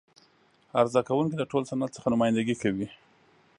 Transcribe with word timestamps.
عرضه 0.79 1.01
کوونکی 1.07 1.35
د 1.37 1.43
ټول 1.51 1.63
صنعت 1.69 1.91
څخه 1.95 2.07
نمایندګي 2.13 2.55
کوي. 2.63 2.87